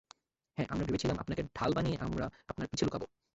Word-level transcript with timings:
হ্যাঁ, 0.57 0.67
আমরা 0.69 0.85
ভেবেছিলাম 0.85 1.17
আপনাকে 1.17 1.43
ঢাল 1.55 1.71
বানিয়ে 1.73 1.97
আমরা 2.01 2.25
আপনার 2.49 2.67
পিছে 2.67 2.83
লুকাব। 2.85 3.03